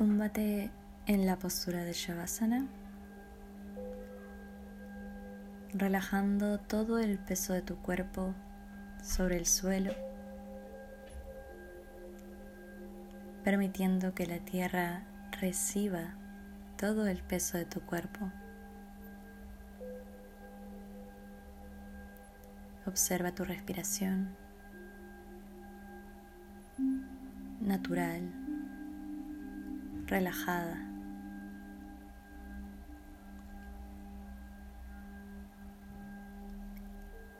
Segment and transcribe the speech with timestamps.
[0.00, 0.70] Túmbate
[1.04, 2.66] en la postura de Shavasana,
[5.74, 8.34] relajando todo el peso de tu cuerpo
[9.02, 9.92] sobre el suelo,
[13.44, 15.04] permitiendo que la tierra
[15.38, 16.14] reciba
[16.78, 18.32] todo el peso de tu cuerpo.
[22.86, 24.34] Observa tu respiración
[27.60, 28.39] natural,
[30.10, 30.76] relajada.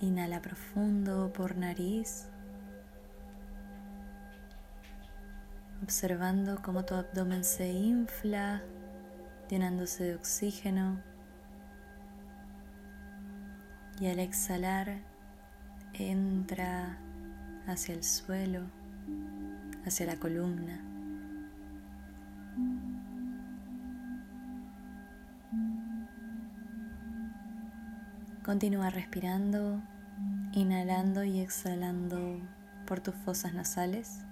[0.00, 2.28] Inhala profundo por nariz,
[5.82, 8.62] observando cómo tu abdomen se infla,
[9.48, 11.00] llenándose de oxígeno.
[14.00, 14.98] Y al exhalar,
[15.94, 16.98] entra
[17.66, 18.62] hacia el suelo,
[19.84, 20.91] hacia la columna.
[28.44, 29.80] Continúa respirando,
[30.52, 32.40] inhalando y exhalando
[32.86, 34.24] por tus fosas nasales.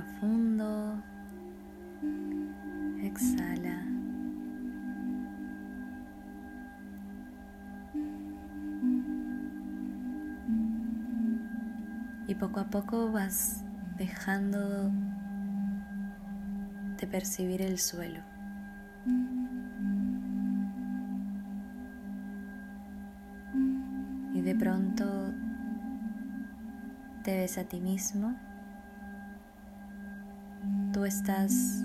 [0.00, 1.02] Profundo.
[3.02, 3.82] Exhala.
[12.26, 13.64] Y poco a poco vas
[13.98, 14.90] dejando
[16.98, 18.20] de percibir el suelo.
[24.32, 25.34] Y de pronto
[27.24, 28.34] te ves a ti mismo
[31.00, 31.82] Tú estás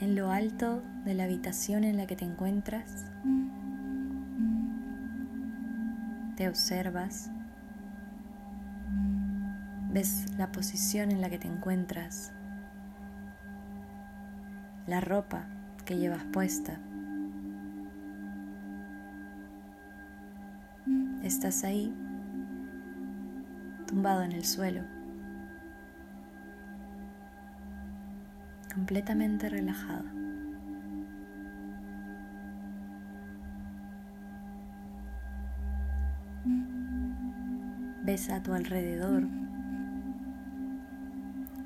[0.00, 3.04] en lo alto de la habitación en la que te encuentras.
[6.34, 7.30] Te observas.
[9.90, 12.32] Ves la posición en la que te encuentras.
[14.86, 15.44] La ropa
[15.84, 16.80] que llevas puesta.
[21.22, 21.94] Estás ahí,
[23.86, 24.93] tumbado en el suelo.
[28.74, 30.12] Completamente relajada.
[38.02, 39.22] Ves a tu alrededor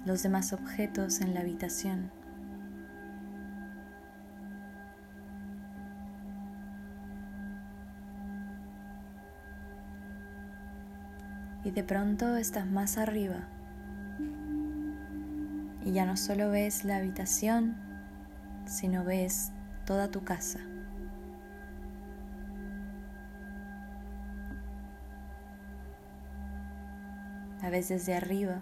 [0.05, 2.11] los demás objetos en la habitación.
[11.65, 13.49] Y de pronto estás más arriba
[15.89, 17.75] y ya no solo ves la habitación,
[18.67, 19.53] sino ves
[19.87, 20.59] toda tu casa.
[27.63, 28.61] La ves desde arriba.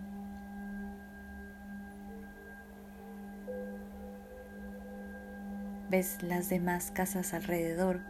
[5.91, 8.03] Ves las demás casas alrededor.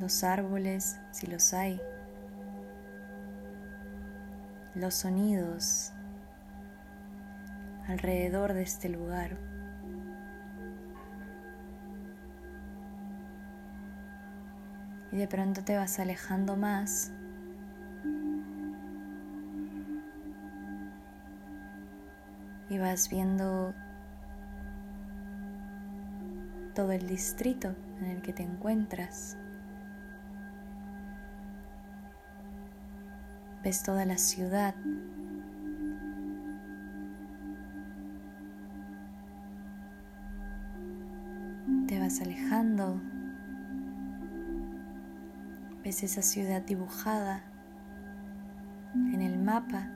[0.00, 1.82] Los árboles, si los hay.
[4.74, 5.92] Los sonidos
[7.90, 9.36] alrededor de este lugar.
[15.12, 17.12] Y de pronto te vas alejando más.
[22.68, 23.74] Y vas viendo
[26.74, 29.36] todo el distrito en el que te encuentras.
[33.64, 34.74] Ves toda la ciudad
[42.18, 43.00] alejando.
[45.84, 47.42] Ves esa ciudad dibujada
[48.94, 49.88] en el mapa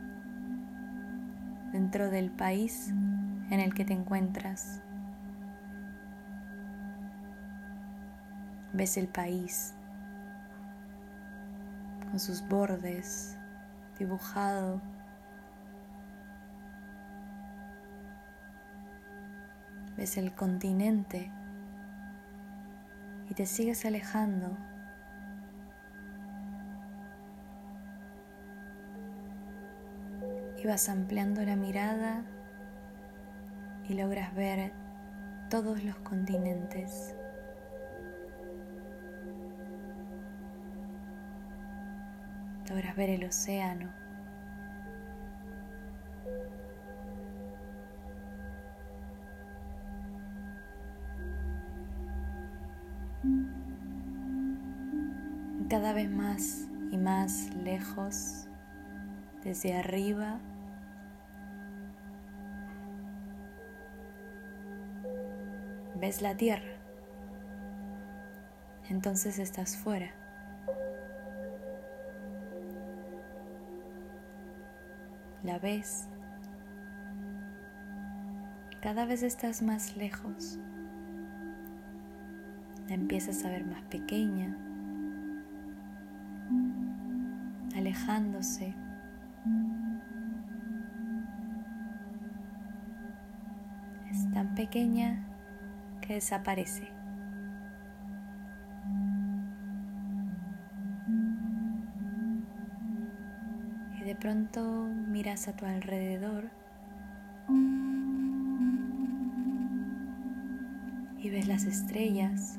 [1.72, 2.90] dentro del país
[3.50, 4.80] en el que te encuentras.
[8.72, 9.74] Ves el país
[12.10, 13.36] con sus bordes
[13.98, 14.80] dibujado.
[19.96, 21.30] Ves el continente
[23.34, 24.56] te sigues alejando.
[30.62, 32.24] Y vas ampliando la mirada
[33.88, 34.72] y logras ver
[35.50, 37.14] todos los continentes.
[42.70, 44.03] Logras ver el océano.
[55.94, 58.46] Vez más y más lejos,
[59.42, 60.38] desde arriba,
[65.94, 66.74] ves la tierra.
[68.90, 70.12] Entonces estás fuera.
[75.44, 76.08] la ves.
[78.80, 80.58] Cada vez estás más lejos.
[82.88, 84.56] La empiezas a ver más pequeña,
[87.74, 88.74] alejándose.
[94.10, 95.26] Es tan pequeña
[96.00, 96.94] que desaparece.
[104.04, 106.50] de pronto miras a tu alrededor
[111.18, 112.58] y ves las estrellas,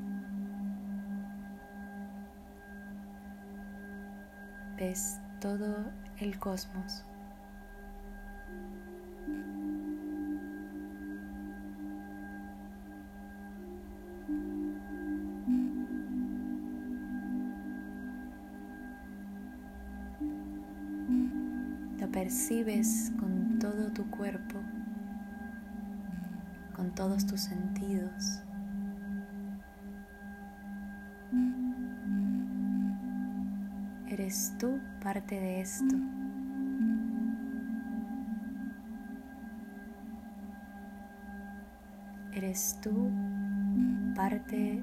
[4.77, 7.05] ves todo el cosmos.
[22.15, 24.55] percibes con todo tu cuerpo,
[26.73, 28.44] con todos tus sentidos.
[34.17, 35.93] Eres tú parte de esto.
[42.31, 43.11] Eres tú
[44.15, 44.81] parte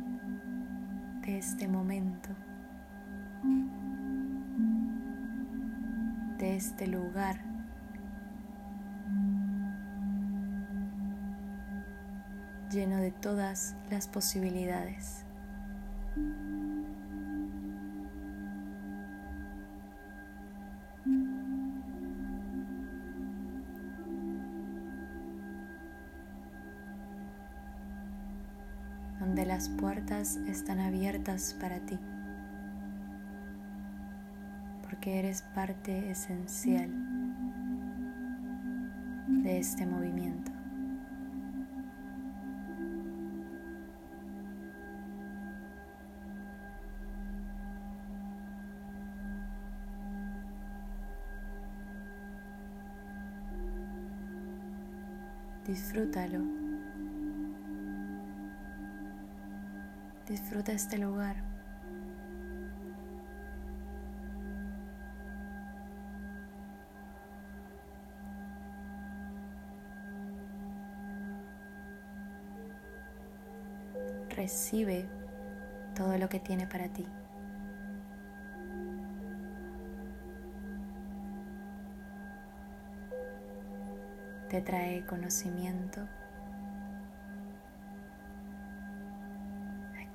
[1.22, 2.28] de este momento.
[6.38, 7.40] de este lugar.
[12.70, 15.24] lleno de todas las posibilidades.
[30.22, 31.98] Están abiertas para ti
[34.92, 36.88] porque eres parte esencial
[39.26, 40.52] de este movimiento.
[55.66, 56.61] Disfrútalo.
[60.32, 61.36] Disfruta este lugar.
[74.34, 75.06] recibe
[75.94, 77.06] todo lo que tiene para ti.
[84.48, 86.00] Te trae conocimiento.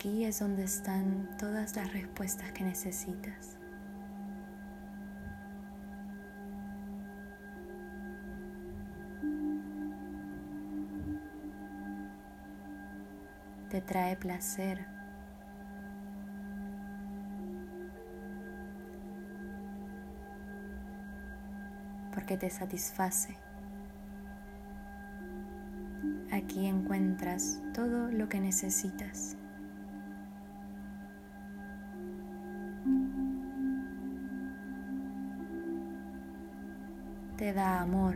[0.08, 3.58] Aquí es donde están todas las respuestas que necesitas.
[13.70, 14.86] te trae placer.
[22.14, 23.36] Porque te satisface.
[26.32, 29.36] Aquí encuentras todo lo que necesitas.
[37.38, 38.16] Te da amor.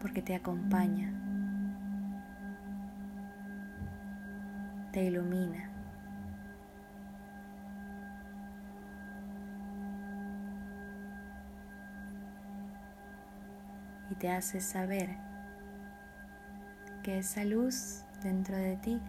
[0.00, 1.12] porque te acompaña,
[4.92, 5.70] te ilumina.
[14.10, 15.10] Y te hace saber
[17.02, 19.00] que esa luz dentro de ti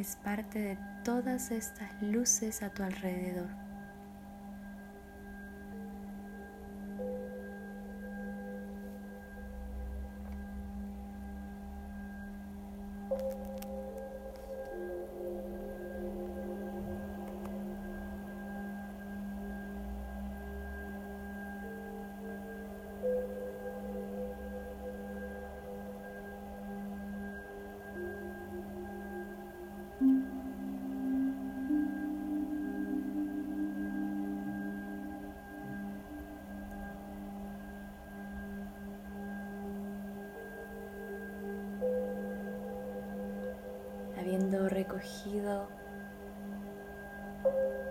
[0.00, 3.69] es parte de todas estas luces a tu alrededor.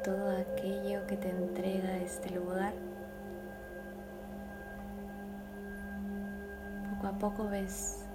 [0.03, 2.73] Todo aquello que te entrega este lugar,
[6.89, 8.05] poco a poco ves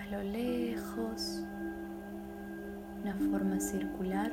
[0.00, 1.44] a lo lejos
[3.02, 4.32] una forma circular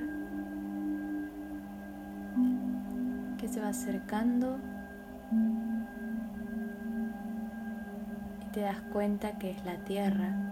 [3.37, 4.57] que se va acercando
[8.41, 10.48] y te das cuenta que es la Tierra.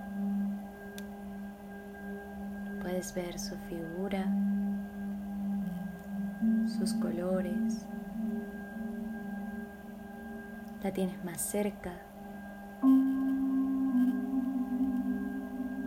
[2.97, 4.25] Puedes ver su figura,
[6.65, 7.85] sus colores.
[10.81, 11.93] La tienes más cerca.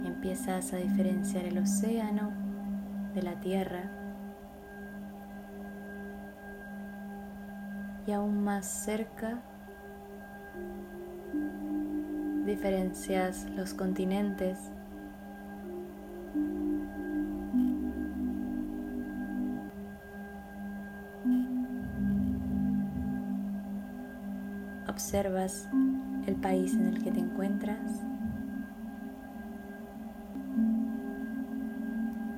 [0.04, 2.30] Empiezas a diferenciar el océano
[3.12, 3.90] de la tierra.
[8.06, 9.42] Y aún más cerca
[12.46, 14.70] diferencias los continentes
[25.00, 25.66] observas
[26.26, 28.02] el país en el que te encuentras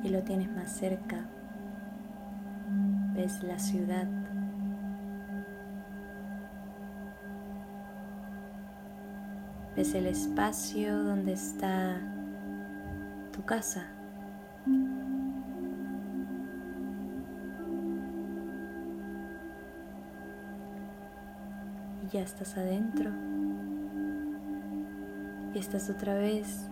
[0.04, 1.26] y lo tienes más cerca.
[3.16, 4.07] Ves la ciudad.
[9.75, 11.97] Ves el espacio donde está
[13.33, 13.88] tu casa.
[22.12, 23.11] Ya estás adentro.
[25.54, 26.69] Y estás otra vez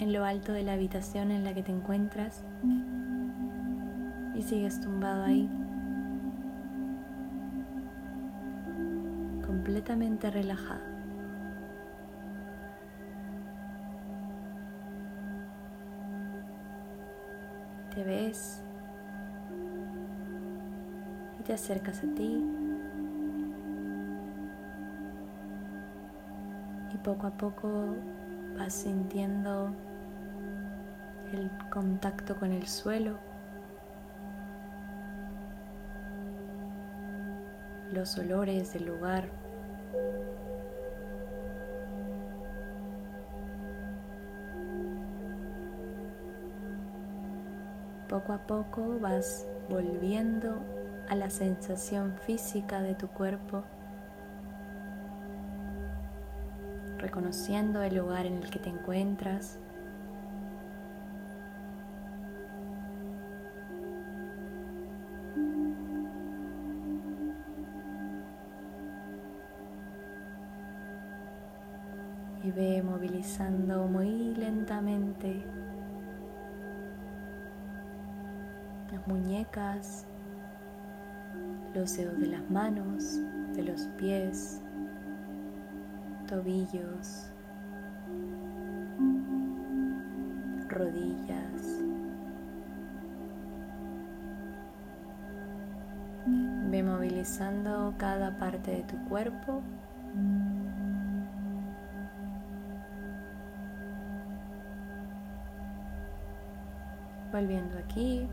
[0.00, 2.42] en lo alto de la habitación en la que te encuentras.
[4.34, 5.48] Y sigues tumbado ahí,
[9.44, 10.80] completamente relajado.
[17.94, 18.62] Te ves.
[21.38, 22.59] Y te acercas a ti
[27.02, 27.96] poco a poco
[28.58, 29.74] vas sintiendo
[31.32, 33.16] el contacto con el suelo,
[37.92, 39.28] los olores del lugar.
[48.08, 50.58] Poco a poco vas volviendo
[51.08, 53.64] a la sensación física de tu cuerpo.
[57.10, 59.58] Reconociendo el lugar en el que te encuentras.
[72.44, 75.44] Y ve movilizando muy lentamente
[78.92, 80.06] las muñecas,
[81.74, 83.18] los dedos de las manos,
[83.56, 84.62] de los pies,
[86.30, 87.28] tobillos,
[90.68, 91.82] rodillas.
[96.70, 99.60] Ve movilizando cada parte de tu cuerpo.
[107.32, 108.28] Volviendo aquí.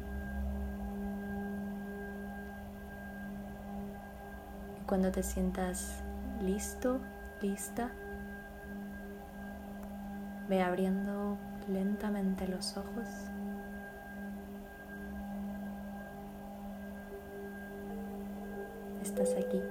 [4.86, 6.04] Cuando te sientas
[6.42, 7.02] listo,
[7.42, 7.90] lista,
[10.50, 13.08] ve abriendo lentamente los ojos.
[19.02, 19.62] Estás aquí.